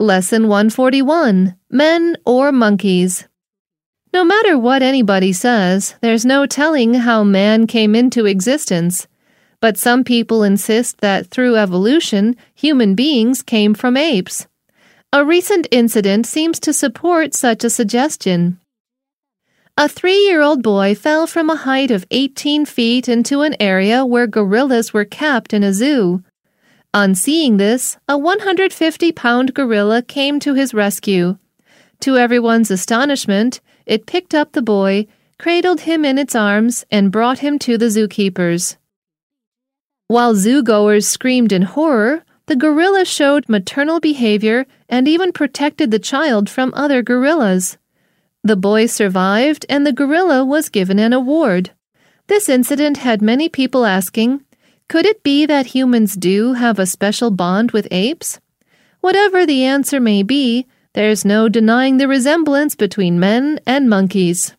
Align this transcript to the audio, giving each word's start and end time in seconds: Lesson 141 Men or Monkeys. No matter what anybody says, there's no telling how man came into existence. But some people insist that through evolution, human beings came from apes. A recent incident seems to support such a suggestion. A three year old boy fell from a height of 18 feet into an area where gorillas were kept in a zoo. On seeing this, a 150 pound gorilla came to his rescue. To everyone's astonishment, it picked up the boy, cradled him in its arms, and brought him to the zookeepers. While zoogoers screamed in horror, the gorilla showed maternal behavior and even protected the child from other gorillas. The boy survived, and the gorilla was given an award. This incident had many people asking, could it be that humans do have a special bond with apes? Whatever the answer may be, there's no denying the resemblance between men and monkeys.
Lesson 0.00 0.46
141 0.46 1.56
Men 1.70 2.16
or 2.24 2.52
Monkeys. 2.52 3.26
No 4.14 4.24
matter 4.24 4.56
what 4.56 4.80
anybody 4.80 5.32
says, 5.32 5.96
there's 6.02 6.24
no 6.24 6.46
telling 6.46 6.94
how 6.94 7.24
man 7.24 7.66
came 7.66 7.96
into 7.96 8.24
existence. 8.24 9.08
But 9.60 9.76
some 9.76 10.04
people 10.04 10.44
insist 10.44 10.98
that 11.00 11.26
through 11.26 11.56
evolution, 11.56 12.36
human 12.54 12.94
beings 12.94 13.42
came 13.42 13.74
from 13.74 13.96
apes. 13.96 14.46
A 15.12 15.24
recent 15.24 15.66
incident 15.72 16.26
seems 16.26 16.60
to 16.60 16.72
support 16.72 17.34
such 17.34 17.64
a 17.64 17.70
suggestion. 17.70 18.60
A 19.76 19.88
three 19.88 20.24
year 20.28 20.42
old 20.42 20.62
boy 20.62 20.94
fell 20.94 21.26
from 21.26 21.50
a 21.50 21.56
height 21.56 21.90
of 21.90 22.06
18 22.12 22.66
feet 22.66 23.08
into 23.08 23.40
an 23.40 23.56
area 23.58 24.06
where 24.06 24.28
gorillas 24.28 24.92
were 24.92 25.04
kept 25.04 25.52
in 25.52 25.64
a 25.64 25.72
zoo. 25.72 26.22
On 26.98 27.14
seeing 27.14 27.58
this, 27.58 27.96
a 28.08 28.18
150 28.18 29.12
pound 29.12 29.54
gorilla 29.54 30.02
came 30.02 30.40
to 30.40 30.54
his 30.54 30.74
rescue. 30.74 31.38
To 32.00 32.16
everyone's 32.16 32.72
astonishment, 32.72 33.60
it 33.86 34.04
picked 34.04 34.34
up 34.34 34.50
the 34.50 34.62
boy, 34.62 35.06
cradled 35.38 35.82
him 35.82 36.04
in 36.04 36.18
its 36.18 36.34
arms, 36.34 36.84
and 36.90 37.12
brought 37.12 37.38
him 37.38 37.56
to 37.60 37.78
the 37.78 37.86
zookeepers. 37.86 38.78
While 40.08 40.34
zoogoers 40.34 41.04
screamed 41.04 41.52
in 41.52 41.62
horror, 41.62 42.24
the 42.46 42.56
gorilla 42.56 43.04
showed 43.04 43.48
maternal 43.48 44.00
behavior 44.00 44.66
and 44.88 45.06
even 45.06 45.30
protected 45.30 45.92
the 45.92 46.00
child 46.00 46.50
from 46.50 46.74
other 46.74 47.00
gorillas. 47.00 47.78
The 48.42 48.56
boy 48.56 48.86
survived, 48.86 49.64
and 49.68 49.86
the 49.86 49.92
gorilla 49.92 50.44
was 50.44 50.68
given 50.68 50.98
an 50.98 51.12
award. 51.12 51.70
This 52.26 52.48
incident 52.48 52.96
had 52.96 53.22
many 53.22 53.48
people 53.48 53.86
asking, 53.86 54.44
could 54.88 55.04
it 55.04 55.22
be 55.22 55.44
that 55.44 55.66
humans 55.66 56.14
do 56.14 56.54
have 56.54 56.78
a 56.78 56.86
special 56.86 57.30
bond 57.30 57.72
with 57.72 57.86
apes? 57.90 58.40
Whatever 59.00 59.44
the 59.44 59.64
answer 59.64 60.00
may 60.00 60.22
be, 60.22 60.66
there's 60.94 61.24
no 61.24 61.48
denying 61.48 61.98
the 61.98 62.08
resemblance 62.08 62.74
between 62.74 63.20
men 63.20 63.60
and 63.66 63.88
monkeys. 63.88 64.54